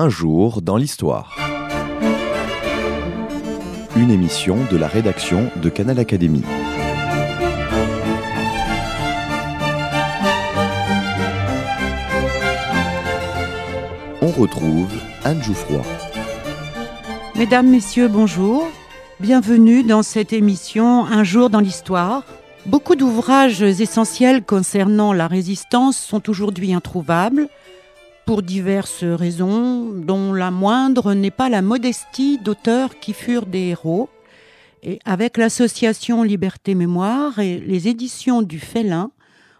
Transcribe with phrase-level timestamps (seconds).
[0.00, 1.36] Un jour dans l'histoire.
[3.96, 6.44] Une émission de la rédaction de Canal Académie.
[14.22, 14.92] On retrouve
[15.24, 15.82] Anne Jouffroy.
[17.34, 18.68] Mesdames, Messieurs, bonjour.
[19.18, 22.22] Bienvenue dans cette émission Un jour dans l'histoire.
[22.66, 27.48] Beaucoup d'ouvrages essentiels concernant la résistance sont aujourd'hui introuvables
[28.28, 34.10] pour diverses raisons, dont la moindre n'est pas la modestie d'auteurs qui furent des héros.
[34.82, 39.12] Et avec l'association Liberté Mémoire et les éditions du Félin,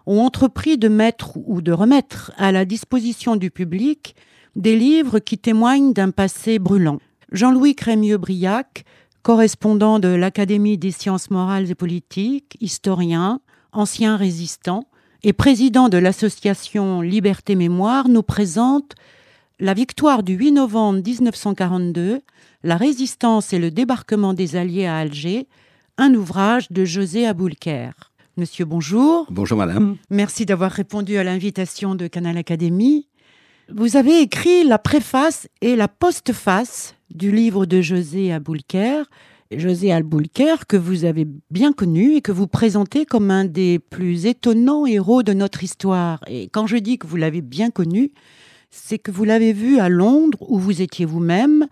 [0.04, 4.14] ont entrepris de mettre ou de remettre à la disposition du public
[4.54, 6.98] des livres qui témoignent d'un passé brûlant.
[7.32, 8.84] Jean-Louis Crémieux-Briac,
[9.23, 13.40] correspondant de l'Académie des sciences morales et politiques, historien,
[13.73, 14.84] ancien résistant,
[15.24, 18.95] et président de l'association Liberté Mémoire, nous présente
[19.59, 22.20] La victoire du 8 novembre 1942,
[22.62, 25.48] la résistance et le débarquement des Alliés à Alger,
[25.96, 27.90] un ouvrage de José Aboulker.
[28.37, 29.26] Monsieur, bonjour.
[29.30, 29.96] Bonjour, madame.
[30.10, 33.09] Merci d'avoir répondu à l'invitation de Canal Académie.
[33.74, 39.02] Vous avez écrit la préface et la postface du livre de José Aboulker,
[39.51, 44.27] José Alboulker, que vous avez bien connu et que vous présentez comme un des plus
[44.27, 46.21] étonnants héros de notre histoire.
[46.27, 48.13] Et quand je dis que vous l'avez bien connu,
[48.71, 51.66] c'est que vous l'avez vu à Londres, où vous étiez vous-même,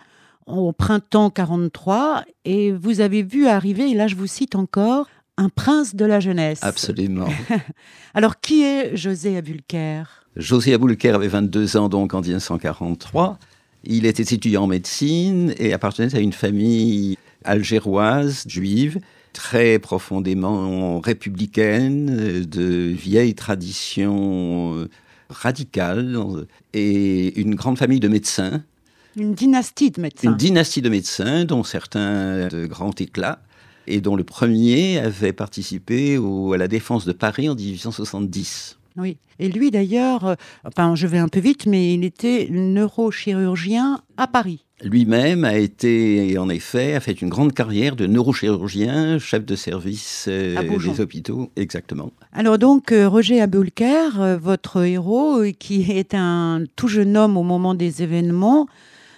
[0.47, 5.51] au printemps 43, et vous avez vu arriver, et là je vous cite encore, un
[5.51, 6.61] prince de la jeunesse.
[6.63, 7.29] Absolument.
[8.15, 13.39] Alors, qui est José Aboulker José Aboulker avait 22 ans donc en 1943.
[13.85, 19.01] Il était étudiant en médecine et appartenait à une famille algéroise, juive,
[19.33, 24.89] très profondément républicaine, de vieilles traditions euh,
[25.29, 26.19] radicales,
[26.73, 28.63] et une grande famille de médecins.
[29.17, 30.31] Une dynastie de médecins.
[30.31, 33.41] Une dynastie de médecins, dont certains de grand éclat,
[33.87, 38.79] et dont le premier avait participé à la défense de Paris en 1870.
[38.97, 39.19] Oui.
[39.39, 44.27] Et lui, d'ailleurs, euh, enfin, je vais un peu vite, mais il était neurochirurgien à
[44.27, 44.66] Paris.
[44.84, 50.26] Lui-même a été, en effet, a fait une grande carrière de neurochirurgien, chef de service
[50.28, 52.12] euh, des hôpitaux, exactement.
[52.32, 57.75] Alors donc, euh, Roger Aboulker, votre héros, qui est un tout jeune homme au moment
[57.75, 58.66] des événements,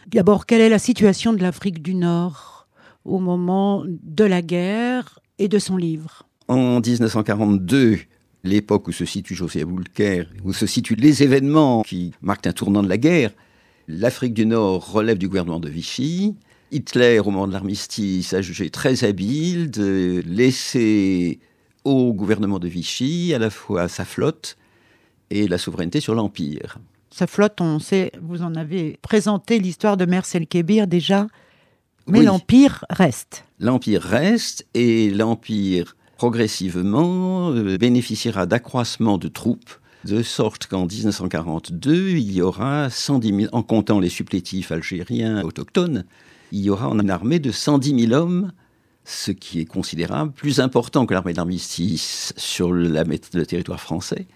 [0.07, 2.69] d'abord, quelle est la situation de l'Afrique du Nord
[3.05, 6.23] au moment de la guerre et de son livre?
[6.47, 7.99] En 1942,
[8.45, 12.83] l'époque où se situe José Aboulker, où se situent les événements qui marquent un tournant
[12.83, 13.33] de la guerre,
[13.89, 16.37] l'Afrique du Nord relève du gouvernement de Vichy.
[16.71, 21.41] Hitler, au moment de l'armistice, a jugé très habile de laisser
[21.85, 24.59] au gouvernement de Vichy à la fois sa flotte
[25.31, 26.79] et la souveraineté sur l'Empire.
[27.11, 31.27] Sa flotte, on sait, vous en avez présenté l'histoire de Mercel Kébir déjà,
[32.07, 33.45] mais l'Empire reste.
[33.59, 39.71] L'Empire reste et l'Empire progressivement euh, bénéficiera d'accroissement de troupes,
[40.05, 46.05] de sorte qu'en 1942, il y aura 110 000, en comptant les supplétifs algériens autochtones,
[46.53, 48.53] il y aura une armée de 110 000 hommes,
[49.05, 54.27] ce qui est considérable, plus important que l'armée d'armistice sur la, le territoire français,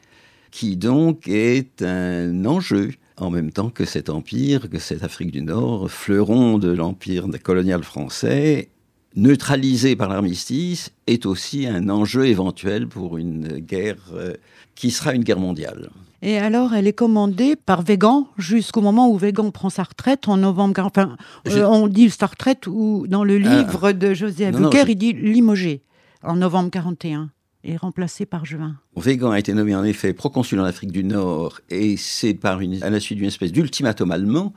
[0.51, 5.43] qui donc est un enjeu en même temps que cet empire, que cette Afrique du
[5.43, 8.71] Nord, fleuron de l'empire colonial français,
[9.17, 14.35] neutralisé par l'armistice, est aussi un enjeu éventuel pour une guerre euh,
[14.75, 15.91] qui sera une guerre mondiale.
[16.23, 20.37] Et alors, elle est commandée par Végan jusqu'au moment où Végan prend sa retraite en
[20.37, 20.81] novembre.
[20.81, 21.17] Enfin,
[21.49, 23.57] euh, on dit sa retraite ou dans le ah.
[23.57, 25.83] livre de José Aboulker, il dit limogé
[26.23, 27.31] en novembre 41
[27.65, 28.77] et remplacé par Juin.
[28.97, 32.81] Végan a été nommé en effet proconsul en Afrique du Nord et c'est par une,
[32.83, 34.53] à la suite d'une espèce d'ultimatum allemand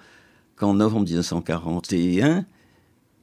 [0.56, 2.46] qu'en novembre 1941,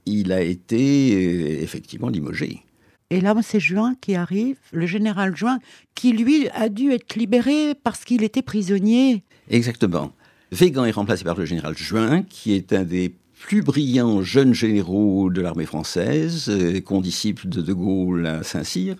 [0.06, 2.62] il a été euh, effectivement limogé.
[3.10, 5.58] Et là, c'est Juin qui arrive, le général Juin,
[5.94, 9.22] qui lui a dû être libéré parce qu'il était prisonnier.
[9.50, 10.12] Exactement.
[10.50, 15.28] Végan est remplacé par le général Juin, qui est un des plus brillants jeunes généraux
[15.28, 18.96] de l'armée française, euh, condisciple de De Gaulle à Saint-Cyr.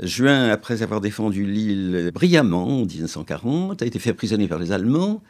[0.00, 5.22] Juin, après avoir défendu l'île brillamment en 1940, a été fait prisonnier par les Allemands.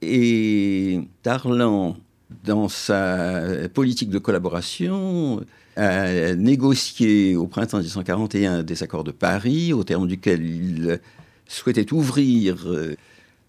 [0.00, 1.96] Et Darlan
[2.44, 5.44] dans sa politique de collaboration,
[5.76, 11.00] a négocié au printemps 1941 des accords de Paris, au terme duquel il
[11.46, 12.96] souhaitait ouvrir euh,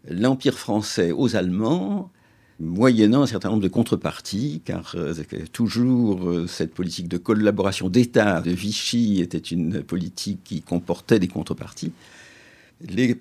[0.09, 2.11] l'Empire français aux Allemands,
[2.59, 5.13] moyennant un certain nombre de contreparties, car euh,
[5.51, 11.27] toujours euh, cette politique de collaboration d'État de Vichy était une politique qui comportait des
[11.27, 11.91] contreparties.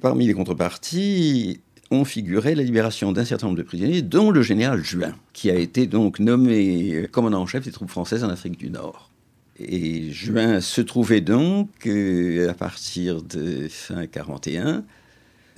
[0.01, 1.61] parmi les contreparties,
[1.93, 5.55] ont figuré la libération d'un certain nombre de prisonniers, dont le général Juin, qui a
[5.55, 9.11] été donc nommé commandant en chef des troupes françaises en Afrique du Nord.
[9.59, 14.85] Et Juin se trouvait donc, euh, à partir de fin 41,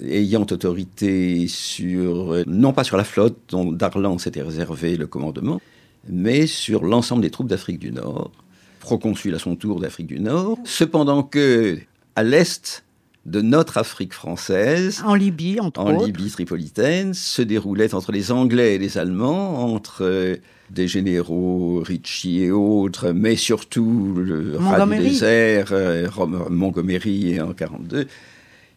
[0.02, 5.60] ayant autorité sur, non pas sur la flotte dont Darlan s'était réservé le commandement,
[6.08, 8.32] mais sur l'ensemble des troupes d'Afrique du Nord,
[8.80, 11.78] proconsul à son tour d'Afrique du Nord, cependant que
[12.16, 12.84] à l'est
[13.26, 18.74] de notre Afrique française, en Libye, entre en Libye tripolitaine, se déroulait entre les Anglais
[18.74, 20.36] et les Allemands, entre euh,
[20.70, 26.08] des généraux Ritchie et autres, mais surtout le rat du désert, euh,
[26.50, 28.06] Montgomery en 42,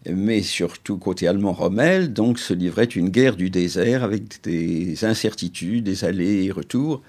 [0.09, 5.83] mais surtout côté allemand Rommel, donc se livrait une guerre du désert avec des incertitudes,
[5.83, 7.01] des allers et retours.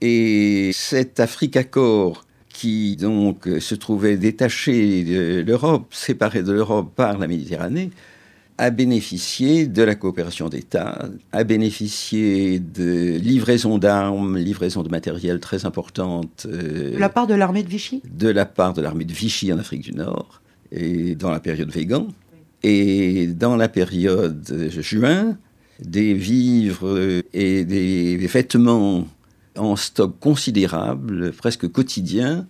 [0.00, 2.24] Et cet Afrique-Accord
[2.58, 7.90] qui donc se trouvait détaché de l'Europe, séparé de l'Europe par la Méditerranée,
[8.58, 15.66] a bénéficié de la coopération d'État, a bénéficié de livraisons d'armes, livraisons de matériel très
[15.66, 16.48] importantes.
[16.52, 18.02] Euh, de la part de l'armée de Vichy?
[18.12, 21.70] De la part de l'armée de Vichy en Afrique du Nord, et dans la période
[21.70, 22.08] Végan.
[22.64, 25.38] Et dans la période juin,
[25.78, 29.06] des vivres et des vêtements
[29.58, 32.46] en stock considérable, presque quotidien,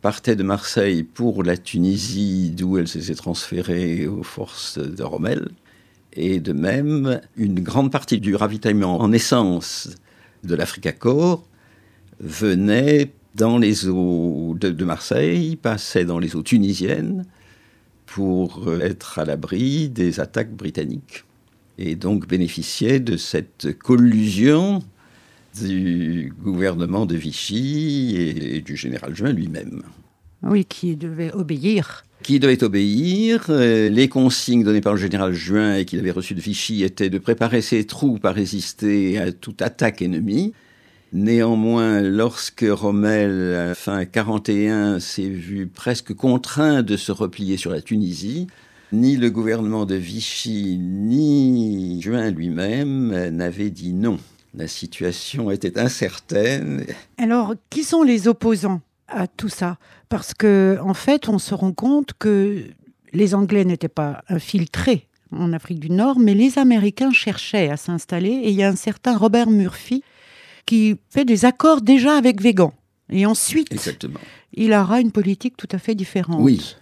[0.00, 5.48] partait de Marseille pour la Tunisie, d'où elle s'est transférée aux forces de Rommel.
[6.14, 9.90] Et de même, une grande partie du ravitaillement en essence
[10.44, 11.46] de l'Afrique Corps
[12.20, 17.24] venait dans les eaux de, Marseille, passait dans les eaux tunisiennes
[18.06, 21.24] pour être à l'abri des attaques britanniques.
[21.78, 24.82] Et donc bénéficiait de cette collusion
[25.60, 29.82] du gouvernement de Vichy et, du général Juin lui-même.
[30.42, 32.04] Oui, qui devait obéir.
[32.22, 33.46] Qui devait obéir.
[33.48, 37.10] Euh, les consignes données par le général Juin et qu'il avait reçues de Vichy étaient
[37.10, 40.52] de préparer ses troupes à résister à toute attaque ennemie.
[41.12, 48.46] Néanmoins, lorsque Rommel, fin 41, s'est vu presque contraint de se replier sur la Tunisie,
[48.92, 54.18] ni le gouvernement de Vichy, ni Juin lui-même n'avaient dit non.
[54.54, 56.84] La situation était incertaine.
[57.18, 59.78] Alors, qui sont les opposants à tout ça?
[60.08, 62.64] Parce que, en fait, on se rend compte que
[63.12, 68.28] les Anglais n'étaient pas infiltrés en Afrique du Nord, mais les Américains cherchaient à s'installer.
[68.30, 70.02] Et il y a un certain Robert Murphy
[70.66, 72.74] qui fait des accords déjà avec Végan.
[73.10, 74.20] Et ensuite, Exactement.
[74.54, 76.40] il aura une politique tout à fait différente.
[76.40, 76.76] Oui.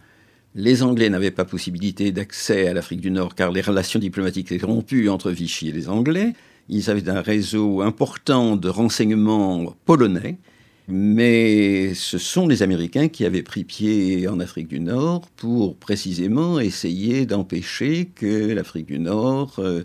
[0.56, 4.66] Les Anglais n'avaient pas possibilité d'accès à l'Afrique du Nord car les relations diplomatiques étaient
[4.66, 6.34] rompues entre Vichy et les Anglais.
[6.72, 10.38] Ils avaient un réseau important de renseignements polonais,
[10.86, 16.60] mais ce sont les Américains qui avaient pris pied en Afrique du Nord pour précisément
[16.60, 19.82] essayer d'empêcher que l'Afrique du Nord euh,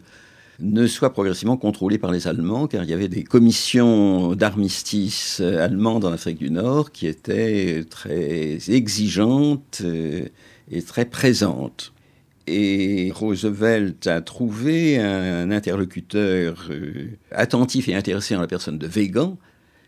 [0.60, 6.06] ne soit progressivement contrôlée par les Allemands, car il y avait des commissions d'armistice allemandes
[6.06, 10.28] en Afrique du Nord qui étaient très exigeantes euh,
[10.70, 11.95] et très présentes.
[12.48, 19.38] Et Roosevelt a trouvé un interlocuteur euh, attentif et intéressé en la personne de Végan,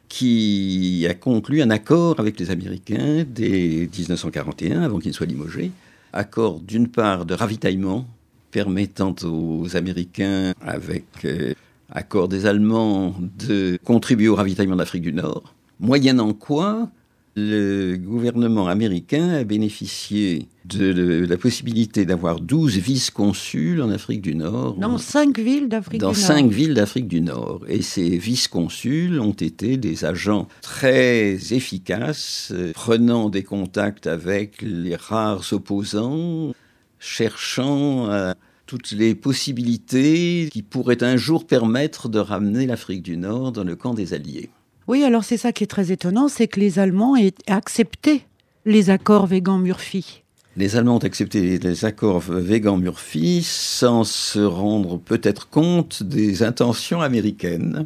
[0.09, 5.71] qui a conclu un accord avec les Américains dès 1941, avant qu'il ne soit limogé.
[6.13, 8.07] Accord d'une part de ravitaillement,
[8.49, 11.53] permettant aux Américains, avec euh,
[11.91, 16.89] accord des Allemands, de contribuer au ravitaillement d'Afrique du Nord, moyennant quoi
[17.37, 24.73] le gouvernement américain a bénéficié de, la possibilité d'avoir 12 vice-consuls en Afrique du Nord.
[24.79, 26.13] Dans cinq villes d'Afrique du Nord.
[26.13, 27.61] Dans cinq villes d'Afrique du Nord.
[27.67, 35.45] Et ces vice-consuls ont été des agents très efficaces, prenant des contacts avec les rares
[35.51, 36.53] opposants,
[36.97, 38.33] cherchant euh,
[38.65, 43.75] toutes les possibilités qui pourraient un jour permettre de ramener l'Afrique du Nord dans le
[43.75, 44.49] camp des Alliés.
[44.87, 48.21] Oui, alors c'est ça qui est très étonnant, c'est que les Allemands aient accepté
[48.65, 50.23] les accords Végan-Murphy.
[50.55, 57.85] Les Allemands ont accepté les accords Végan-Murphy sans se rendre peut-être compte des intentions américaines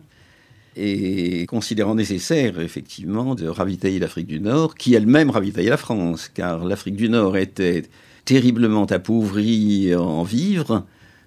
[0.77, 6.63] et considérant nécessaire effectivement de ravitailler l'Afrique du Nord, qui elle-même ravitaillait la France, car
[6.63, 7.84] l'Afrique du Nord était
[8.25, 10.86] terriblement appauvrie en vivres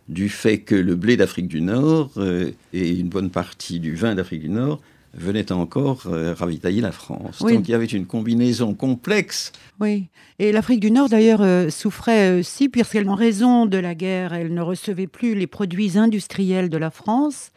[0.08, 4.14] du fait que le blé d'Afrique du Nord euh, et une bonne partie du vin
[4.14, 4.80] d'Afrique du Nord
[5.16, 7.40] venait encore euh, ravitailler la France.
[7.40, 9.52] Donc il y avait une combinaison complexe.
[9.80, 14.52] Oui, et l'Afrique du Nord d'ailleurs euh, souffrait aussi puisqu'en raison de la guerre, elle
[14.52, 17.50] ne recevait plus les produits industriels de la France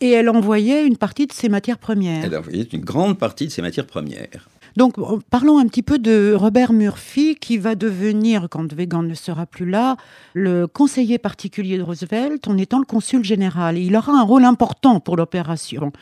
[0.00, 2.24] et elle envoyait une partie de ses matières premières.
[2.24, 4.48] Elle envoyait une grande partie de ses matières premières.
[4.76, 4.96] Donc,
[5.30, 9.70] parlons un petit peu de Robert Murphy, qui va devenir, quand Weygand ne sera plus
[9.70, 9.96] là,
[10.32, 13.78] le conseiller particulier de Roosevelt en étant le consul général.
[13.78, 15.92] il aura un rôle important pour l'opération,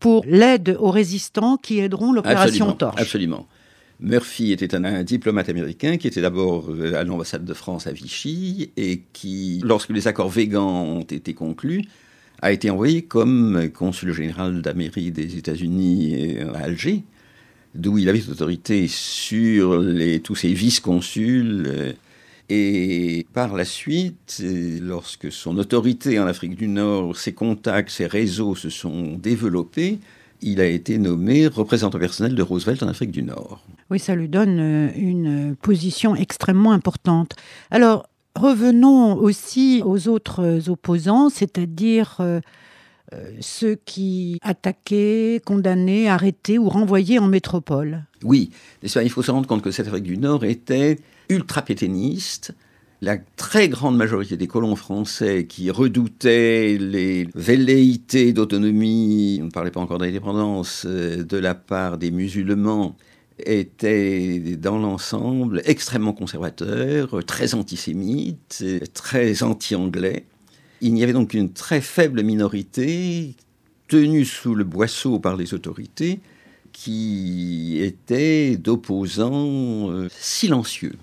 [0.00, 3.00] pour l'aide aux résistants qui aideront l'opération Torche.
[3.00, 3.46] Absolument.
[4.00, 8.70] Murphy était un, diplomate américain qui était d'abord euh, à l'ambassade de France à Vichy
[8.78, 11.82] et qui, lorsque les accords végans ont été conclus,
[12.40, 17.04] a été envoyé comme consul général d'Amérique des États-Unis à Alger,
[17.74, 21.94] d'où il avait autorité sur les, tous ses vice-consuls.
[22.52, 24.42] Et par la suite,
[24.82, 30.00] lorsque son autorité en Afrique du Nord, ses contacts, ses réseaux se sont développés,
[30.42, 33.64] il a été nommé représentant personnel de Roosevelt en Afrique du Nord.
[33.88, 37.36] Oui, ça lui donne euh, une position extrêmement importante.
[37.70, 42.40] Alors, revenons aussi aux autres opposants, c'est-à-dire euh,
[43.12, 48.04] euh, ceux qui attaquaient, condamnaient, arrêtaient ou renvoyaient en métropole.
[48.24, 48.50] Oui,
[48.82, 50.98] il faut se rendre compte que cette Afrique du Nord était
[51.30, 52.52] ultra-pétainiste,
[53.00, 59.70] la très grande majorité des colons français qui redoutaient les velléités d'autonomie, on ne parlait
[59.70, 62.96] pas encore d'indépendance, euh, de la part des musulmans,
[63.46, 70.26] étaient dans l'ensemble extrêmement conservateurs, très antisémites, très anti-anglais.
[70.82, 73.34] Il n'y avait donc une très faible minorité
[73.88, 76.20] tenue sous le boisseau par les autorités
[76.72, 80.96] qui était d'opposants euh, silencieux.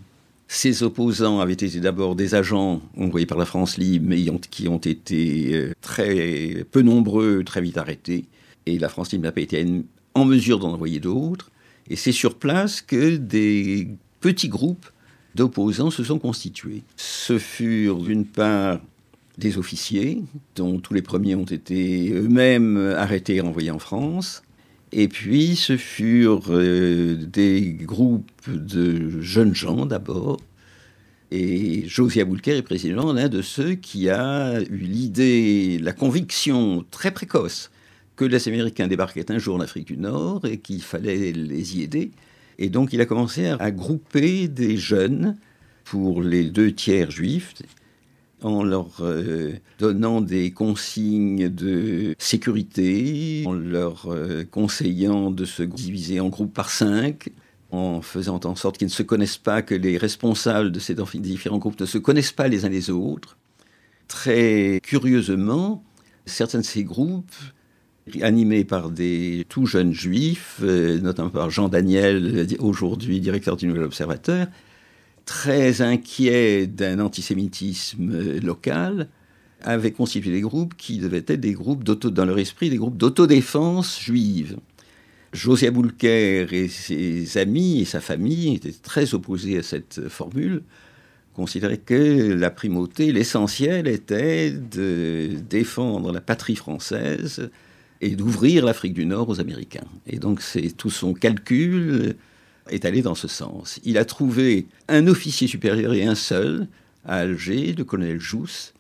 [0.48, 4.77] Ces opposants avaient été d'abord des agents envoyés par la France libre, mais qui ont
[4.77, 8.25] été euh, très peu nombreux, très vite arrêtés.
[8.66, 9.66] Et la France libre n'a pas été
[10.13, 11.51] en mesure d'en envoyer d'autres.
[11.89, 13.89] Et c'est sur place que des
[14.22, 14.88] petits groupes
[15.36, 16.84] d'opposants se sont constitués.
[16.96, 18.80] Ce furent d'une part
[19.38, 20.24] des officiers,
[20.56, 24.42] dont tous les premiers ont été eux-mêmes arrêtés et renvoyés en France.
[25.00, 30.39] Et puis ce furent euh, des groupes de jeunes gens d'abord.
[31.30, 37.12] Et Josiah Boulker est précisément l'un de ceux qui a eu l'idée, la conviction très
[37.12, 37.70] précoce
[38.16, 41.84] que les Américains débarquaient un jour en Afrique du Nord et qu'il fallait les y
[41.84, 42.10] aider.
[42.58, 45.38] Et donc il a commencé à, grouper des jeunes
[45.84, 47.54] pour les deux tiers juifs
[48.41, 56.20] en leur euh, donnant des consignes de sécurité, en leur euh, conseillant de se diviser
[56.20, 57.29] en groupes par cinq,
[57.72, 61.58] en faisant en sorte qu'ils ne se connaissent pas, que les responsables de ces différents
[61.58, 63.38] groupes ne se connaissent pas les uns les autres.
[64.08, 65.84] Très curieusement,
[66.25, 67.36] certains de ces groupes,
[68.22, 73.84] animés par des tout jeunes juifs, euh, notamment par Jean Daniel, aujourd'hui directeur du Nouvel
[73.84, 74.48] Observateur,
[75.28, 79.10] très inquiet d'un antisémitisme local,
[79.62, 84.00] avaient constitué des groupes qui devaient être des groupes dans leur esprit, des groupes d'autodéfense
[84.02, 84.58] juive.
[85.34, 90.64] Josiah Boulker et ses amis et sa famille étaient très opposés à cette formule,
[91.34, 97.50] considéraient que la primauté, l'essentiel était de défendre la patrie française
[98.00, 99.88] et d'ouvrir l'Afrique du Nord aux Américains.
[100.08, 102.16] Et donc c'est tout son calcul
[102.70, 103.80] est allé dans ce sens.
[103.84, 106.68] Il a trouvé un officier supérieur et un seul
[107.06, 108.74] à Alger, le colonel Jousse,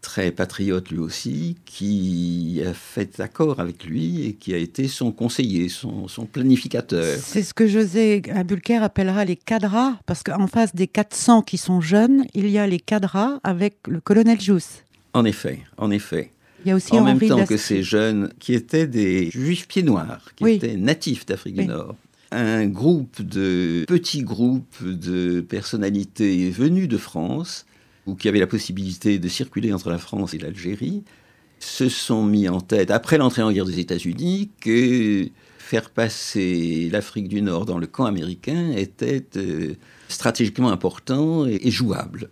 [0.00, 5.12] très patriote lui aussi, qui a fait accord avec lui et qui a été son
[5.12, 7.18] conseiller, son, planificateur.
[7.20, 11.80] C'est ce que José Abulker appellera les cadras, parce qu'en face des 400 qui sont
[11.80, 14.84] jeunes, il y a les cadras avec le colonel Jousse.
[15.12, 16.30] En effet, en effet.
[16.64, 19.84] Il y a aussi en même temps que ces jeunes qui étaient des juifs pieds
[19.84, 21.94] noirs, qui étaient natifs d'Afrique du Nord,
[22.30, 27.66] un groupe de petits groupes de personnalités venues de France
[28.06, 31.04] ou qui avaient la possibilité de circuler entre la France et l'Algérie
[31.60, 37.28] se sont mis en tête, après l'entrée en guerre des États-Unis, que faire passer l'Afrique
[37.28, 39.74] du Nord dans le camp américain était euh,
[40.08, 42.30] stratégiquement important et, jouable.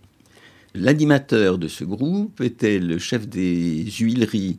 [0.75, 4.59] L'animateur de ce groupe était le chef des huileries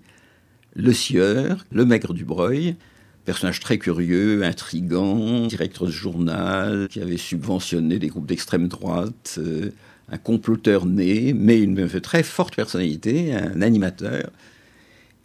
[0.75, 2.75] Le Sieur, le maigre du Breuil,
[3.27, 9.71] personnage très curieux, intrigant, directeur de journal, qui avait subventionné des groupes d'extrême droite, euh,
[10.09, 14.31] un comploteur né, mais une très forte personnalité, un animateur,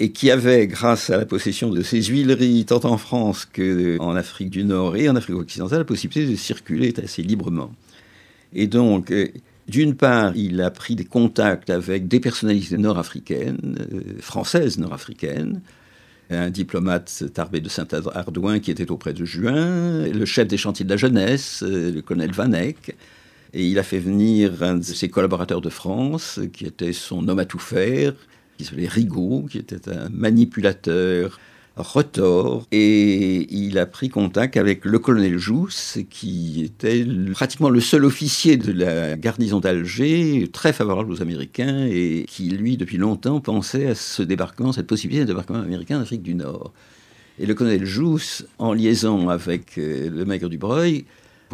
[0.01, 4.51] et qui avait, grâce à la possession de ses huileries, tant en France qu'en Afrique
[4.51, 7.71] du Nord et en Afrique occidentale, la possibilité de circuler assez librement.
[8.53, 9.29] Et donc, euh,
[9.69, 15.61] d'une part, il a pris des contacts avec des personnalités nord-africaines, euh, françaises nord-africaines,
[16.37, 20.91] un diplomate Tarbé de Saint-Ardouin qui était auprès de Juin, le chef des chantiers de
[20.91, 22.97] la jeunesse, le colonel Vanek.
[23.55, 27.39] Et il a fait venir un de ses collaborateurs de France, qui était son homme
[27.39, 28.15] à tout faire,
[28.57, 31.39] qui s'appelait Rigaud, qui était un manipulateur
[31.77, 38.05] retors et il a pris contact avec le colonel Jousse qui était pratiquement le seul
[38.05, 43.87] officier de la garnison d'Alger très favorable aux Américains et qui lui depuis longtemps pensait
[43.87, 46.73] à ce débarquement, cette possibilité de débarquement américain en Afrique du Nord.
[47.39, 51.07] Et le colonel Jousse, en liaison avec euh, le maigre du Breuil,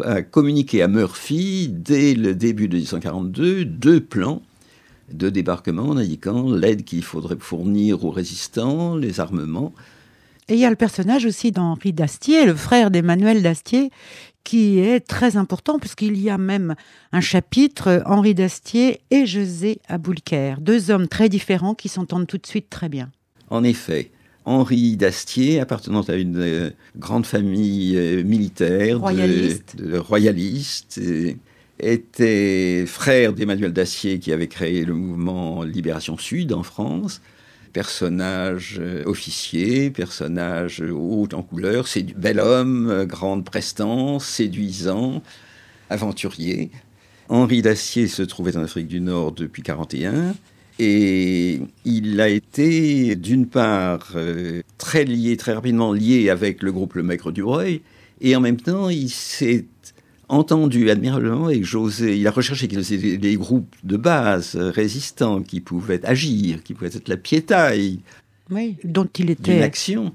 [0.04, 4.42] a communiqué à Murphy dès le début de 1942 deux plans
[5.12, 9.72] de débarquement en indiquant l'aide qu'il faudrait fournir aux résistants, les armements.
[10.48, 13.90] Et il y a le personnage aussi d'Henri Dastier, le frère d'Emmanuel Dastier,
[14.44, 16.74] qui est très important puisqu'il y a même
[17.12, 22.46] un chapitre Henri Dastier et José Aboulker, deux hommes très différents qui s'entendent tout de
[22.46, 23.10] suite très bien.
[23.50, 24.10] En effet,
[24.46, 30.98] Henri Dastier, appartenant à une euh, grande famille euh, militaire, royaliste, de, royaliste
[31.78, 37.20] était frère d'Emmanuel Dacier qui avait créé le mouvement Libération Sud en France.
[37.78, 45.22] Personnage euh, officier, personnage haut en couleur, bel homme, grande prestance, séduisant,
[45.88, 46.72] aventurier.
[47.28, 50.34] Henri Dacier se trouvait en Afrique du Nord depuis 1941
[50.80, 56.94] et il a été, d'une part, euh, très lié, très rapidement lié avec le groupe
[56.94, 57.82] Le Maigre du Breuil,
[58.20, 59.66] et en même temps, il s'est
[60.28, 62.16] entendu admirablement avec José.
[62.16, 67.16] Il a recherché des, groupes de base résistants qui pouvaient agir, qui pouvaient être la
[67.16, 68.00] piétaille
[68.50, 70.12] oui, dont il était d'une action.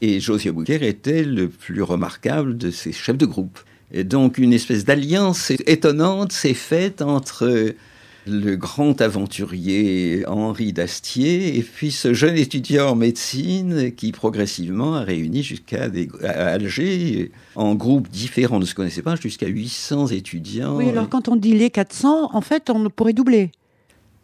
[0.00, 3.58] Et José Bouquer était le plus remarquable de ces chefs de groupe.
[3.92, 7.74] Et donc une espèce d'alliance étonnante s'est faite entre
[8.26, 15.02] le grand aventurier Henri Dastier, et puis ce jeune étudiant en médecine qui progressivement a
[15.02, 15.90] réuni jusqu'à
[16.24, 20.76] Alger, en groupes différents, ne se connaissait pas, jusqu'à 800 étudiants.
[20.76, 23.52] Oui, alors quand on dit les 400, en fait, on pourrait doubler.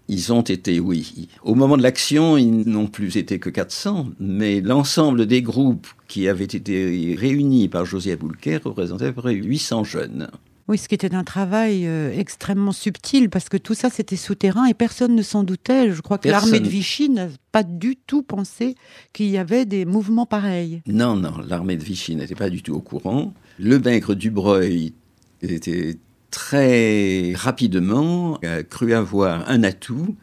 [0.09, 1.29] Ils ont été, oui.
[1.45, 6.29] Au moment de l'action, ils n'ont plus été que 400, mais l'ensemble des groupes qui
[6.29, 10.29] avaient été réunis par José Aboulker représentait à peu près 800 jeunes.
[10.69, 14.67] Oui, ce qui était un travail euh, extrêmement subtil, parce que tout ça, c'était souterrain
[14.67, 15.93] et personne ne s'en doutait.
[15.93, 18.77] Je crois que l'armée de Vichy n'a pas du tout pensé
[19.13, 20.83] qu'il y avait des mouvements pareils.
[20.87, 23.35] Non, non, l'armée de Vichy n'était pas du tout au courant.
[23.59, 24.95] Le maigre Dubreuil
[25.43, 25.97] était
[26.31, 30.17] très rapidement a cru avoir un atout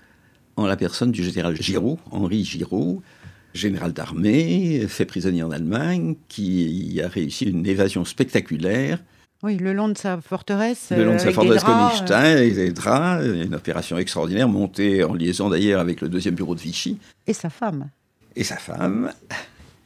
[0.55, 3.01] en la personne du général Giraud, Henri Giraud,
[3.53, 8.99] général d'armée, fait prisonnier en Allemagne, qui a réussi une évasion spectaculaire
[9.41, 10.91] oui, le long de sa forteresse.
[10.91, 15.49] Le long de sa forteresse Königstein, avec des draps, une opération extraordinaire, montée en liaison
[15.49, 16.97] d'ailleurs avec le deuxième bureau de Vichy.
[17.25, 17.89] Et sa femme.
[18.35, 19.11] Et sa femme.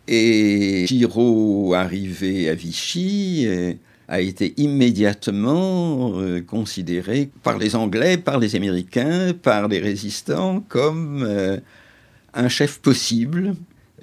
[0.08, 3.74] Et Giraud, arrivé à Vichy, euh,
[4.08, 11.24] a été immédiatement euh, considéré par les Anglais, par les Américains, par les résistants comme
[11.24, 11.58] euh,
[12.34, 13.54] un chef possible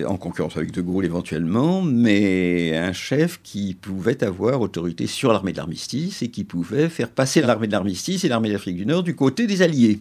[0.06, 5.52] en concurrence avec De Gaulle éventuellement, mais un chef qui pouvait avoir autorité sur l'armée
[5.52, 9.02] de l'armistice et qui pouvait faire passer l'armée de l'armistice et l'armée d'Afrique du Nord
[9.02, 10.00] du côté des Alliés.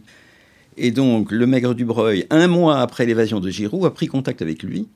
[0.78, 4.42] Et donc le maigre du Breuil, un mois après l'évasion de Giroud, a pris contact
[4.42, 4.88] avec lui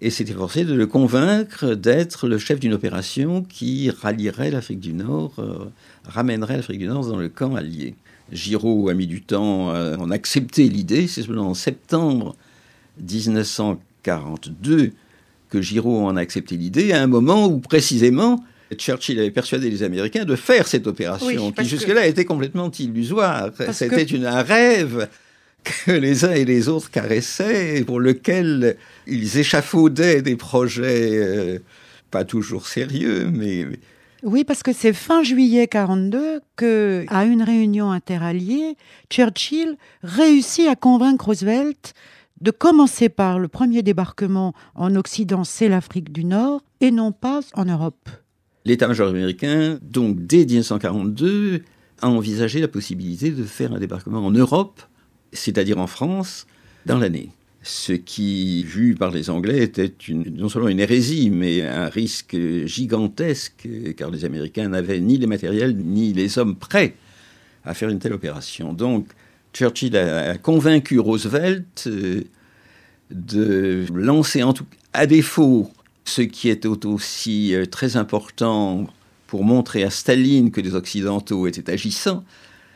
[0.00, 4.92] et s'est efforcé de le convaincre d'être le chef d'une opération qui rallierait l'Afrique du
[4.92, 5.66] Nord, euh,
[6.04, 7.94] ramènerait l'Afrique du Nord dans le camp allié.
[8.32, 12.36] Giraud a mis du temps à en accepter l'idée, c'est seulement en septembre
[13.00, 14.92] 1940 42
[15.50, 18.44] que Giraud en a accepté l'idée, à un moment où précisément
[18.76, 23.50] Churchill avait persuadé les Américains de faire cette opération, qui jusque-là était complètement illusoire.
[23.72, 25.08] C'était un rêve
[25.64, 31.58] que les uns et les autres caressaient, pour lequel ils échafaudaient des projets euh,
[32.10, 33.66] pas toujours sérieux, mais...
[34.24, 38.76] Oui, parce que c'est fin juillet 42 que, à une réunion interalliée,
[39.10, 41.94] Churchill réussit à convaincre Roosevelt
[42.40, 47.40] de commencer par le premier débarquement en Occident, c'est l'Afrique du Nord, et non pas
[47.54, 48.08] en Europe.
[48.64, 51.62] L'état-major américain, donc dès 1942,
[52.00, 54.80] a envisagé la possibilité de faire un débarquement en Europe,
[55.32, 56.46] c'est-à-dire en France,
[56.86, 57.30] dans l'année.
[57.62, 63.68] Ce qui, vu par les Anglais, était non seulement une hérésie, mais un risque gigantesque,
[63.96, 66.94] car les Américains n'avaient ni les matériels ni les hommes prêts
[67.64, 68.72] à faire une telle opération.
[68.72, 69.08] Donc,
[69.58, 72.22] Churchill a, convaincu Roosevelt euh,
[73.10, 74.40] de lancer,
[74.92, 75.72] à défaut,
[76.04, 78.86] ce qui était aussi euh, très important
[79.26, 82.24] pour montrer à Staline que les Occidentaux étaient agissants,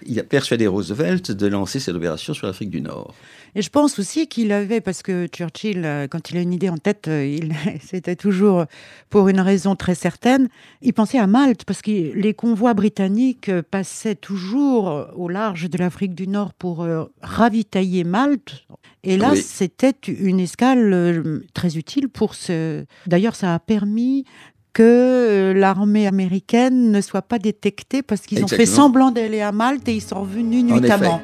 [0.07, 3.15] il a persuadé Roosevelt de lancer cette opération sur l'Afrique du Nord.
[3.55, 6.71] Et je pense aussi qu'il avait, parce que Churchill, euh, quand il a une idée
[6.71, 7.39] en tête, euh,
[7.81, 8.65] c'était toujours
[9.11, 10.49] pour une raison très certaine,
[10.81, 16.15] il pensait à Malte, parce que les convois britanniques passaient toujours au large de l'Afrique
[16.15, 18.65] du Nord pour euh, ravitailler Malte.
[19.05, 22.85] Et là, c'était une escale très utile pour ce...
[23.09, 24.25] D'ailleurs, ça a permis
[24.73, 29.89] que l'armée américaine ne soit pas détectée parce qu'ils ont fait semblant d'aller à Malte
[29.89, 31.21] et ils sont revenus nuitamment.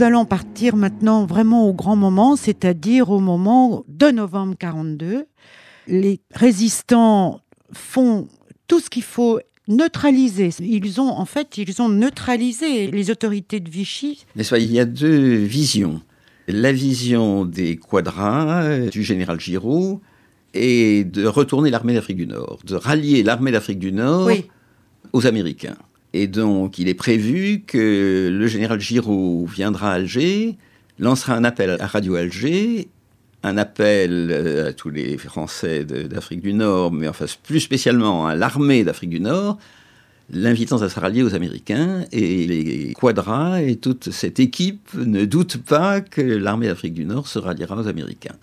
[0.00, 5.26] Nous allons partir maintenant vraiment au grand moment, c'est-à-dire au moment de novembre 42.
[5.88, 8.26] Les résistants font
[8.66, 10.48] tout ce qu'il faut neutraliser.
[10.60, 14.24] Ils ont, en fait, ils ont neutralisé les autorités de Vichy.
[14.36, 16.00] il y a deux visions.
[16.48, 20.00] La vision des quadras du général Giraud
[20.54, 24.30] et de retourner l'armée d'Afrique du Nord, de rallier l'armée d'Afrique du Nord
[25.12, 25.76] aux Américains.
[26.12, 30.56] Et donc, il est prévu que le général Giraud viendra à Alger,
[30.98, 32.88] lancera un appel à Radio Alger,
[33.42, 38.34] un appel euh, à tous les Français d'Afrique du Nord, mais enfin plus spécialement à
[38.34, 39.58] l'armée d'Afrique du Nord,
[40.32, 42.04] l'invitant à se rallier aux Américains.
[42.12, 47.28] Et les Quadras et toute cette équipe ne doutent pas que l'armée d'Afrique du Nord
[47.28, 48.36] se ralliera aux Américains.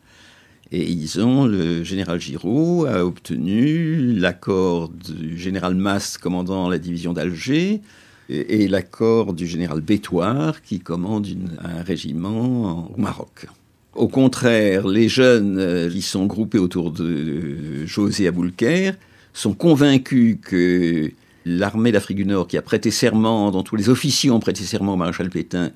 [0.72, 7.14] Et ils ont, le général Giraud a obtenu l'accord du général Masse commandant la division
[7.14, 7.82] d'Alger
[8.30, 11.28] et, l'accord du général Bétoir qui commande
[11.64, 13.48] un régiment au Maroc.
[13.96, 18.92] Au contraire, les jeunes euh, qui sont groupés autour de José Aboulker
[19.34, 21.12] sont convaincus que
[21.46, 24.94] l'armée d'Afrique du Nord, qui a prêté serment, dont tous les officiers ont prêté serment
[24.94, 25.72] au maréchal Pétain,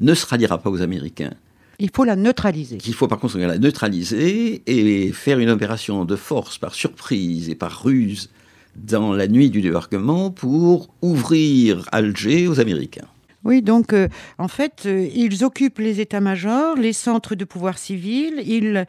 [0.00, 1.32] ne se ralliera pas aux Américains
[1.78, 2.78] il faut la neutraliser.
[2.86, 7.54] Il faut par contre la neutraliser et faire une opération de force par surprise et
[7.54, 8.30] par ruse
[8.76, 13.06] dans la nuit du débarquement pour ouvrir Alger aux Américains.
[13.44, 14.08] Oui, donc euh,
[14.38, 18.86] en fait, euh, ils occupent les états-majors, les centres de pouvoir civil, ils,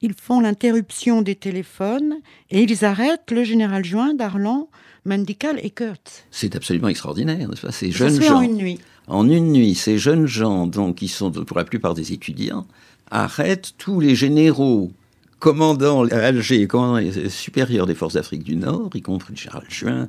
[0.00, 2.14] ils font l'interruption des téléphones
[2.50, 4.68] et ils arrêtent le général Juin, Darlan,
[5.04, 6.24] Mendical et Kurtz.
[6.30, 7.72] C'est absolument extraordinaire, n'est-ce pas?
[7.72, 8.38] Ces jeunes gens.
[8.38, 8.78] en une nuit.
[9.08, 12.66] En une nuit, ces jeunes gens, donc, qui sont pour la plupart des étudiants,
[13.10, 14.92] arrêtent tous les généraux
[15.38, 20.08] commandant Alger, commandant supérieurs des forces d'Afrique du Nord, y compris le général Juin.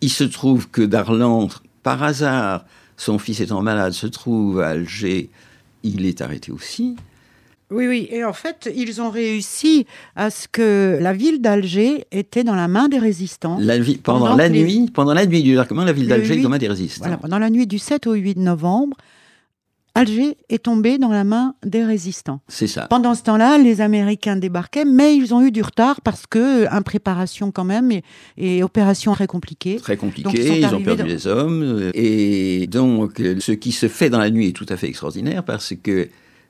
[0.00, 1.48] Il se trouve que Darlan,
[1.82, 2.64] par hasard,
[2.96, 5.28] son fils étant malade, se trouve à Alger.
[5.82, 6.96] Il est arrêté aussi.
[7.72, 8.08] Oui, oui.
[8.10, 12.68] Et en fait, ils ont réussi à ce que la ville d'Alger était dans la
[12.68, 13.58] main des résistants.
[13.60, 16.48] La pendant, la nuit, pendant la nuit du débarquement, la ville d'Alger est dans la
[16.50, 17.04] main des résistants.
[17.04, 18.96] Voilà, pendant la nuit du 7 au 8 novembre,
[19.94, 22.40] Alger est tombé dans la main des résistants.
[22.48, 22.86] C'est ça.
[22.88, 27.52] Pendant ce temps-là, les Américains débarquaient, mais ils ont eu du retard parce que impréparation
[27.52, 28.02] quand même et,
[28.38, 29.76] et opération très compliquée.
[29.76, 31.90] Très compliquée, ils, ont perdu des hommes.
[31.92, 35.74] Et donc, ce qui se fait dans la nuit est tout à fait extraordinaire parce
[35.82, 36.08] que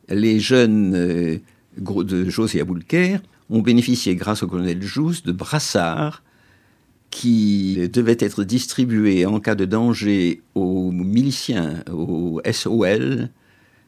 [0.09, 1.39] les jeunes euh,
[1.79, 3.19] de José Aboulker
[3.51, 6.23] ont bénéficié, grâce au colonel Jousse, de brassards
[7.11, 13.29] qui devaient être distribués en cas de danger aux miliciens, aux SOL,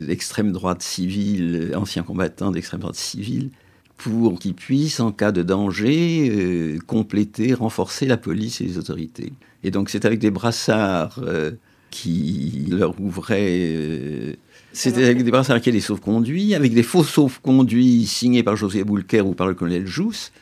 [0.01, 3.51] l'extrême droite civile, anciens combattants d'extrême droite civile,
[3.97, 9.33] pour qu'ils puissent, en cas de danger, euh, compléter, renforcer la police et les autorités.
[9.63, 11.53] Et donc c'est avec des brassards euh,
[11.91, 14.37] qui leur ouvraient
[14.75, 19.23] c'était avec des brassards qui des sauf-conduits, avec des faux sauf-conduits signés par José Boulker
[19.23, 20.33] ou par le colonel Jousse.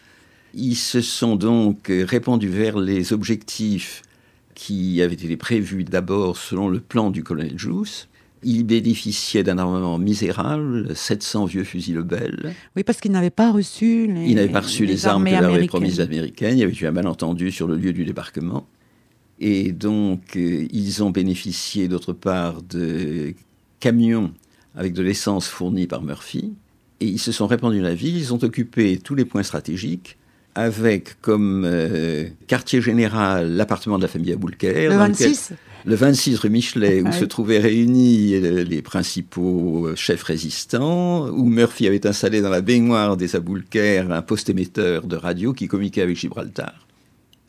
[0.54, 4.02] Ils se sont donc répandus vers les objectifs
[4.54, 8.08] qui avaient été prévus d'abord selon le plan du colonel Jousse.
[8.42, 12.54] Ils bénéficiaient d'un armement misérable, 700 vieux fusils Lebel.
[12.74, 15.54] Oui, parce qu'ils n'avaient pas reçu les, Ils n'avaient pas reçu les, armes que leur
[15.54, 16.48] avaient promises les Américains.
[16.50, 18.66] Il y avait eu un malentendu sur le lieu du débarquement.
[19.38, 23.34] Et donc, euh, ils ont bénéficié d'autre part de
[23.82, 24.30] camions
[24.76, 26.54] avec de l'essence fournie par Murphy.
[27.00, 30.16] Et ils se sont répandus dans la ville, ils ont occupé tous les points stratégiques,
[30.54, 34.88] avec comme euh, quartier général l'appartement de la famille Aboulker.
[34.88, 35.52] Le 26
[35.84, 37.12] le 26 rue Michelet, où Ouais.
[37.12, 42.60] se trouvaient réunis euh, les principaux euh, chefs résistants, où Murphy avait installé dans la
[42.60, 46.86] baignoire des Aboulker un poste émetteur de radio qui communiquait avec Gibraltar.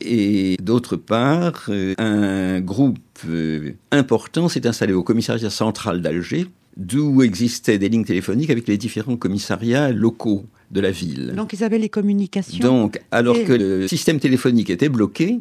[0.00, 7.22] Et d'autre part, euh, un groupe euh, important s'est installé au commissariat central d'Alger, d'où
[7.22, 11.32] existaient des lignes téléphoniques avec les différents commissariats locaux de la ville.
[11.36, 12.58] Donc ils avaient les communications.
[12.58, 15.38] Donc, alors Et- que le système téléphonique était bloqué,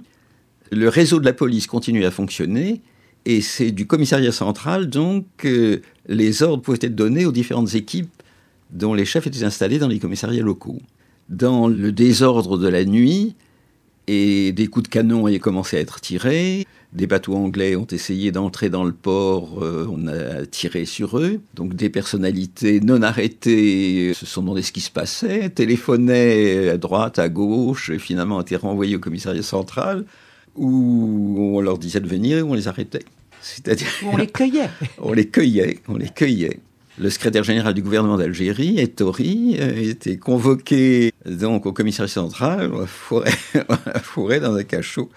[0.72, 2.82] le réseau de la police continuait à fonctionner,
[3.26, 8.12] et c'est du commissariat central, donc, que les ordres pouvaient être donnés aux différentes équipes
[8.70, 10.80] dont les chefs étaient installés dans les commissariats locaux.
[11.30, 13.36] Dans le désordre de la nuit,
[14.08, 18.32] et des coups de canon avaient commencé à être tirés, des bateaux anglais ont essayé
[18.32, 21.42] d'entrer dans le port, euh, on a tiré sur eux.
[21.56, 27.18] Donc des personnalités non arrêtées se sont demandé ce qui se passait, téléphonaient à droite,
[27.18, 30.06] à gauche, et finalement été renvoyés au commissariat central,
[30.56, 33.06] où on leur disait de venir et on les arrêtait.
[33.42, 34.70] C'est-à-dire On les cueillait.
[35.00, 36.60] on les cueillait, on les cueillait.
[37.00, 42.80] Le secrétaire général du gouvernement d'Algérie, Ettori, euh, était convoqué donc au commissariat central, on
[42.82, 42.88] l'a
[44.00, 45.10] fourré, dans un cachot.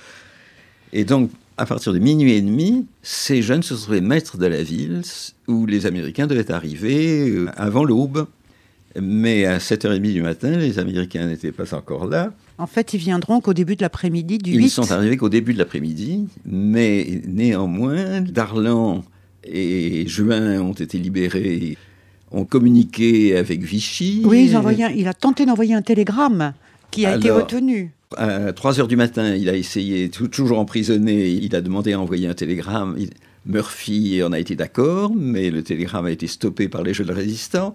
[0.95, 4.63] Et donc, à partir de minuit et demi, ces jeunes se trouvaient maîtres de la
[4.63, 5.03] ville
[5.49, 8.27] où les Américains devaient arriver euh, avant l'aube.
[8.99, 12.33] Mais à 7h30 du matin, les Américains n'étaient pas encore là.
[12.57, 14.65] En fait, ils viendront qu'au début de l'après-midi du Ils 8.
[14.65, 19.05] ne sont arrivés qu'au début de l'après-midi, mais néanmoins, Darlan
[19.51, 21.77] et Juin ont été libérés,
[22.33, 24.23] ont communiqué avec Vichy.
[24.25, 26.53] Oui, ils un- il a tenté d'envoyer un télégramme
[26.91, 27.93] qui a été retenu.
[28.17, 32.01] À 3 heures du matin, il a essayé, tou- toujours emprisonné, il a demandé à
[32.01, 32.95] envoyer un télégramme.
[32.99, 33.11] Il-
[33.47, 37.75] Murphy en a été d'accord, mais le télégramme a été stoppé par les jeunes résistants.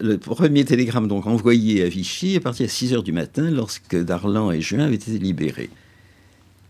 [0.00, 3.96] Le premier télégramme donc envoyé à Vichy est parti à 6 heures du matin lorsque
[3.96, 5.68] Darlan et Juin avaient été libérés.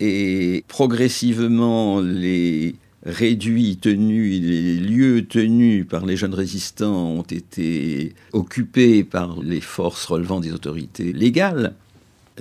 [0.01, 2.75] Et progressivement, les
[3.05, 10.05] réduits tenus, les lieux tenus par les jeunes résistants ont été occupés par les forces
[10.05, 11.75] relevant des autorités légales.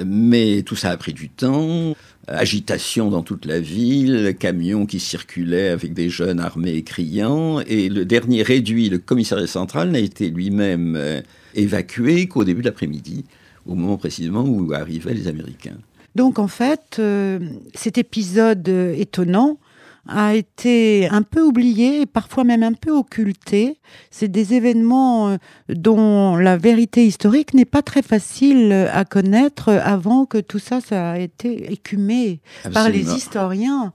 [0.06, 1.94] Mais tout ça a pris du temps,
[2.28, 7.90] agitation dans toute la ville, camions qui circulaient avec des jeunes armés et criants, et
[7.90, 11.22] le dernier réduit, le commissariat central, n'a été lui-même euh,
[11.56, 13.26] évacué qu'au début de l'après-midi,
[13.66, 15.78] au moment précisément où arrivaient les Américains.
[16.16, 17.40] Donc en fait, euh,
[17.74, 19.60] cet épisode euh, étonnant
[20.08, 23.78] a été un peu oublié et parfois même un peu occulté.
[24.12, 25.38] C'est des événements euh,
[25.70, 31.12] dont la vérité historique n'est pas très facile à connaître avant que tout ça, ça
[31.12, 32.42] a été écumé
[32.74, 33.94] par les historiens.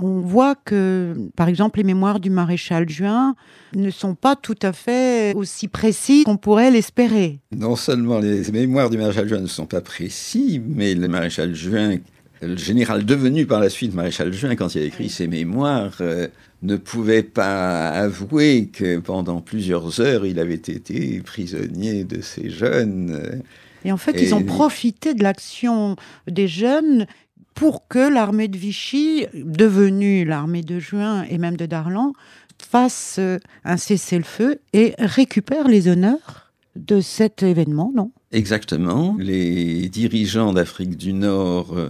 [0.00, 3.34] On voit que, par exemple, les mémoires du maréchal Juin
[3.74, 7.40] ne sont pas tout à fait aussi précis qu'on pourrait l'espérer.
[7.50, 11.96] Non seulement les mémoires du maréchal Juin ne sont pas précis, mais le maréchal Juin,
[12.42, 16.28] le général devenu par la suite maréchal Juin, quand il a écrit ses mémoires, euh,
[16.62, 23.42] ne pouvait pas avouer que pendant plusieurs heures, il avait été prisonnier de ces jeunes.
[23.84, 25.96] Et en fait, Et ils ont profité de l'action
[26.26, 27.06] des jeunes
[27.54, 32.12] pour que l'armée de Vichy, devenue l'armée de Juin et même de Darlan,
[32.58, 38.10] fasse euh, un cessez-le-feu et récupère les honneurs de cet événement, non?
[38.30, 39.16] Exactement.
[39.18, 41.88] Les dirigeants d'Afrique du Nord euh,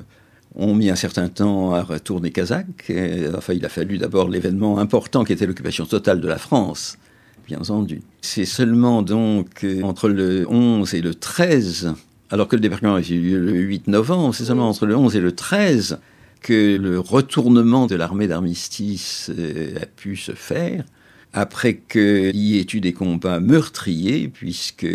[0.54, 2.92] ont mis un certain temps à retourner Kazakh.
[3.36, 6.98] Enfin, il a fallu d'abord l'événement important qui était l'occupation totale de la France,
[7.46, 8.02] bien entendu.
[8.20, 11.94] C'est seulement donc entre le 11 et le 13,
[12.30, 15.16] alors que le débarquement avait eu lieu le 8 novembre, c'est seulement entre le 11
[15.16, 15.98] et le 13
[16.40, 20.84] que le retournement de l'armée d'armistice euh, a pu se faire
[21.32, 24.86] après qu'il y ait eu des combats meurtriers, puisque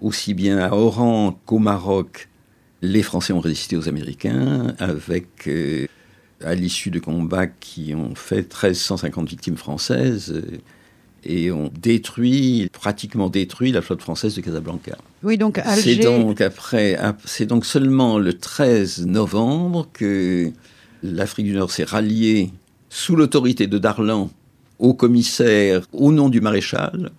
[0.00, 2.28] aussi bien à Oran qu'au Maroc,
[2.84, 5.86] les Français ont résisté aux Américains, avec, euh,
[6.44, 10.58] à l'issue de combats qui ont fait 1350 victimes françaises, euh,
[11.26, 14.98] et ont détruit, pratiquement détruit la flotte française de Casablanca.
[15.22, 16.02] Oui, donc C'est Alger.
[16.02, 20.50] donc après, ap- c'est donc seulement le 13 novembre que
[21.02, 22.50] l'Afrique du Nord s'est ralliée
[22.90, 24.30] sous l'autorité de Darlan
[24.78, 27.10] au commissaire au nom du maréchal.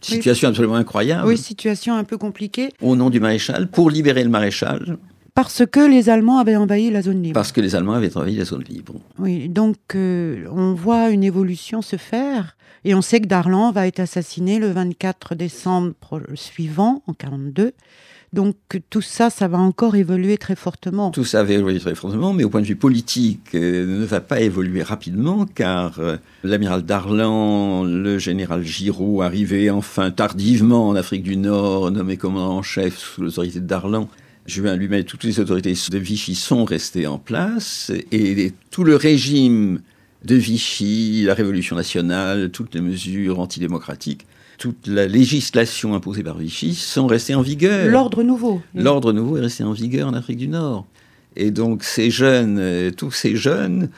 [0.00, 1.28] Situation absolument incroyable.
[1.28, 4.98] Oui, situation un peu compliquée, Au nom du maréchal, pour libérer le maréchal,
[5.34, 7.34] parce que les Allemands avaient envahi la zone libre.
[7.34, 8.94] parce que les Allemands avaient envahi la zone libre.
[9.18, 13.86] Oui, donc euh, on voit une évolution se faire et on sait que Darlan va
[13.86, 15.94] être assassiné le 24 décembre
[16.34, 17.72] suivant, en 42.
[18.32, 18.56] Donc
[18.88, 21.10] tout ça, ça va encore évoluer très fortement.
[21.10, 24.22] Tout ça avait évolué très fortement, mais au point de vue politique, euh, ne va
[24.22, 31.22] pas évoluer rapidement, car euh, l'amiral Darlan, le général Giraud, arrivé enfin tardivement en Afrique
[31.22, 34.08] du Nord, nommé commandant en chef sous l'autorité de Darlan,
[34.46, 39.80] Juin lui-même toutes les autorités de Vichy sont restées en place, et tout le régime
[40.24, 44.26] de Vichy, la Révolution nationale, toutes les mesures antidémocratiques,
[44.58, 47.88] toute la législation imposée par Vichy sont restées en vigueur.
[47.88, 48.62] L'ordre nouveau.
[48.74, 50.86] L'ordre nouveau est resté en vigueur en Afrique du Nord.
[51.36, 53.90] Et donc ces jeunes, tous ces jeunes,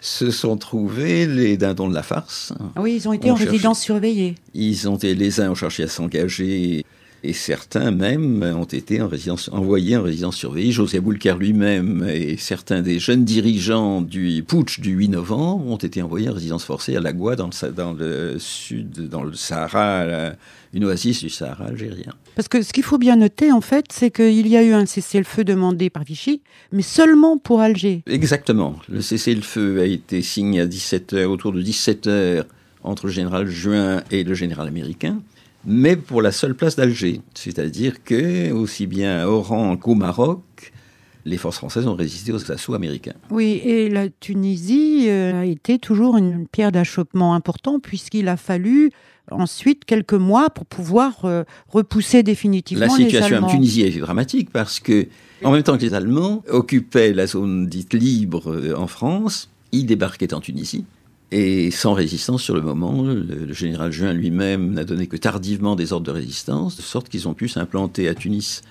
[0.00, 2.52] se sont trouvés les dindons de la farce.
[2.76, 4.36] Oui, ils ont été en résidence surveillée.
[4.54, 6.84] Ils ont été, les uns ont cherché à s'engager
[7.24, 10.70] et certains même ont été en résidence, envoyés en résidence surveillée.
[10.70, 16.00] José Boulker lui-même et certains des jeunes dirigeants du putsch du 8 novembre ont été
[16.00, 20.34] envoyés en résidence forcée à Lagua, dans le, dans le sud, dans le Sahara,
[20.72, 22.12] une oasis du Sahara algérien.
[22.36, 24.86] Parce que ce qu'il faut bien noter, en fait, c'est qu'il y a eu un
[24.86, 28.02] cessez-le-feu demandé par Vichy, mais seulement pour Alger.
[28.06, 28.76] Exactement.
[28.88, 32.44] Le cessez-le-feu a été signé à 17 h autour de 17 h
[32.84, 35.20] entre le général Juin et le général américain
[35.68, 37.20] mais pour la seule place d'Alger.
[37.34, 40.72] C'est-à-dire que, aussi bien à Oran qu'au Maroc,
[41.26, 43.12] les forces françaises ont résisté aux assauts américains.
[43.30, 48.90] Oui, et la Tunisie euh, a été toujours une pierre d'achoppement important puisqu'il a fallu
[49.30, 54.48] ensuite quelques mois pour pouvoir euh, repousser définitivement la situation en Tunisie a été dramatique
[54.50, 55.06] parce que,
[55.44, 59.84] en même temps que les Allemands occupaient la zone dite libre euh, en France, ils
[59.84, 60.86] débarquaient en Tunisie.
[61.30, 65.92] Et sans résistance sur le moment, le, général Juin lui-même n'a donné que tardivement des
[65.92, 68.62] ordres de résistance, de sorte qu'ils ont pu s'implanter à Tunis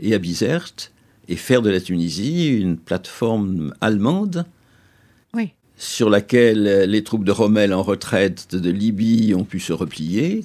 [0.00, 0.92] et à Bizerte
[1.28, 4.44] et faire de la Tunisie une plateforme allemande
[5.82, 10.44] sur laquelle les troupes de Rommel en retraite de Libye ont pu se replier.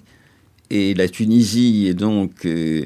[0.72, 2.86] Et la Tunisie est donc euh,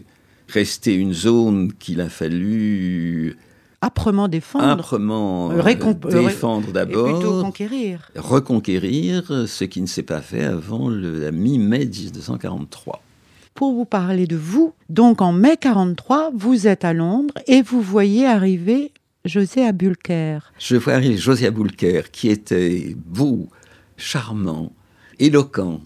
[0.50, 3.38] restée une zone qu'il a fallu
[3.82, 4.66] âprement défendre.
[4.66, 7.20] Âprement euh, défendre d'abord.
[7.20, 8.10] plutôt conquérir.
[8.16, 13.02] Reconquérir, ce qui ne s'est pas fait avant le, la mi-mai 1943.
[13.54, 17.82] Pour vous parler de vous, donc en mai 43, vous êtes à Londres et vous
[17.82, 18.92] voyez arriver
[19.26, 20.40] José Abulker.
[20.58, 23.50] Je vois arriver José Abulker qui était beau,
[23.98, 24.72] charmant,
[25.20, 25.82] éloquent,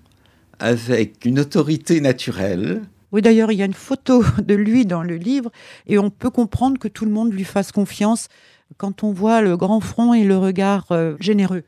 [0.60, 2.84] avec une autorité naturelle,
[3.16, 5.50] oui, d'ailleurs, il y a une photo de lui dans le livre
[5.88, 8.28] et on peut comprendre que tout le monde lui fasse confiance
[8.76, 11.64] quand on voit le grand front et le regard euh, généreux.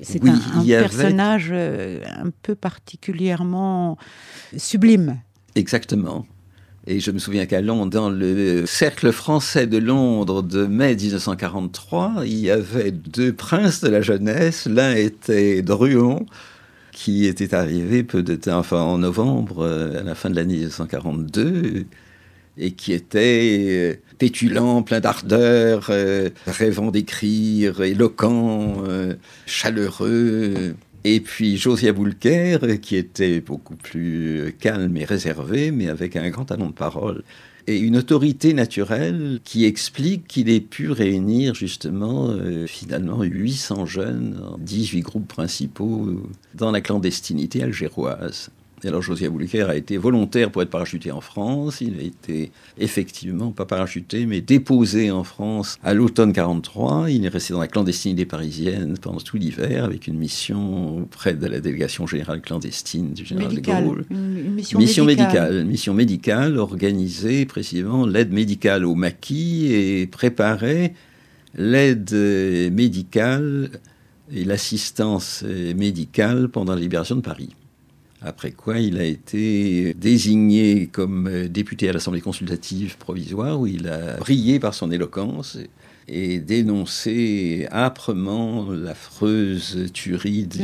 [0.00, 3.98] C'est un, personnage euh, un peu particulièrement
[4.56, 5.18] sublime.
[5.56, 6.26] Exactement.
[6.86, 12.22] Et je me souviens qu'à Londres, dans le cercle français de Londres de mai 1943,
[12.24, 14.66] il y avait deux princes de la jeunesse.
[14.66, 16.24] L'un était Druon,
[16.96, 20.54] qui était arrivé peu de temps, enfin en novembre, euh, à la fin de l'année
[20.54, 21.84] 1942,
[22.56, 28.82] et qui était euh, pétulant, plein d'ardeur, euh, rêvant d'écrire, éloquent,
[29.44, 30.74] chaleureux.
[31.04, 36.46] Et puis Josiah Boulker, qui était beaucoup plus calme et réservé, mais avec un grand
[36.46, 37.24] talent de parole
[37.66, 44.40] et une autorité naturelle qui explique qu'il ait pu réunir justement euh, finalement 800 jeunes
[44.52, 46.08] en 18 groupes principaux
[46.54, 48.50] dans la clandestinité algéroise.
[48.84, 51.80] Et alors Josiah Bouliker a été volontaire pour être parachuté en France.
[51.80, 57.10] Il a été effectivement pas parachuté, mais déposé en France à l'automne 43.
[57.10, 61.46] Il est resté dans la clandestinité parisienne pendant tout l'hiver avec une mission auprès de
[61.46, 64.04] la délégation générale clandestine du général de Gaulle.
[64.10, 65.64] Une, mission, médicale.
[65.64, 70.92] Mission médicale organisée précisément l'aide médicale au maquis et préparait
[71.54, 72.12] l'aide
[72.72, 73.70] médicale
[74.30, 77.50] et l'assistance médicale pendant la libération de Paris.
[78.22, 84.16] Après quoi, il a été désigné comme député à l'Assemblée consultative provisoire, où il a
[84.16, 85.58] brillé par son éloquence
[86.08, 90.60] et dénoncé âprement l'affreuse tuerie de,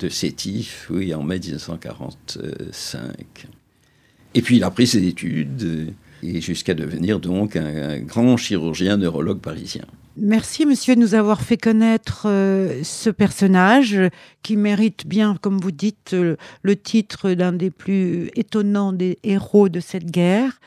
[0.00, 0.88] de, Sétif.
[0.90, 3.46] oui, en mai 1945.
[4.34, 9.40] Et puis il a pris ses études et jusqu'à devenir donc un grand chirurgien neurologue
[9.40, 9.84] parisien.
[10.18, 14.00] Merci, monsieur, de nous avoir fait connaître euh, ce personnage
[14.42, 19.68] qui mérite bien, comme vous dites, euh, le titre d'un des plus étonnants des héros
[19.68, 20.58] de cette guerre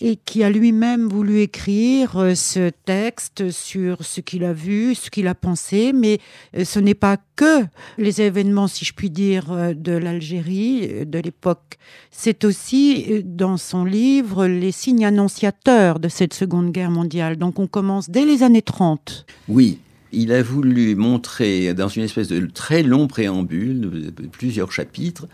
[0.00, 5.10] et qui a lui-même voulu écrire euh, ce texte sur ce qu'il a vu, ce
[5.10, 6.18] qu'il a pensé, mais
[6.56, 7.62] euh, ce n'est pas que
[7.96, 11.78] les événements, si je puis dire, euh, de l'Algérie de l'époque.
[12.10, 17.36] C'est aussi dans son livre les signes annonciateurs de cette Seconde Guerre mondiale.
[17.36, 19.26] Donc on commence dès les années 30.
[19.48, 19.78] Oui,
[20.12, 25.28] il a voulu montrer dans une espèce de très long préambule, plusieurs chapitres,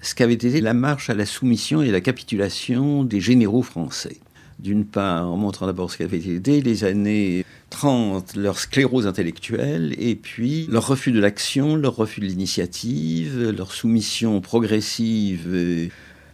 [0.00, 4.18] ce qu'avait été la marche à la soumission et la capitulation des généraux français.
[4.58, 9.94] D'une part, en montrant d'abord ce qu'avait été dès les années 30 leur sclérose intellectuelle,
[9.98, 15.90] et puis leur refus de l'action, leur refus de l'initiative, leur soumission progressive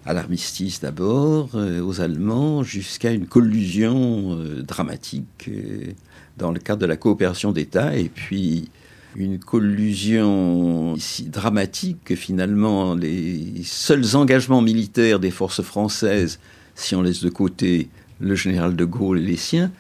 [0.07, 5.93] à l'armistice d'abord, euh, aux Allemands, jusqu'à une collusion euh, dramatique euh,
[6.37, 8.69] dans le cadre de la coopération d'État, et puis
[9.17, 16.39] une collusion si dramatique que finalement les seuls engagements militaires des forces françaises,
[16.75, 17.89] si on laisse de côté
[18.21, 19.71] le général de Gaulle et les siens,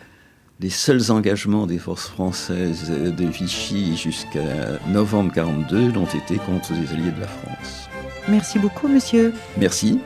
[0.61, 6.93] les seuls engagements des forces françaises de Vichy jusqu'à novembre 1942 l'ont été contre les
[6.93, 7.89] alliés de la France.
[8.29, 9.33] Merci beaucoup, monsieur.
[9.59, 9.99] Merci.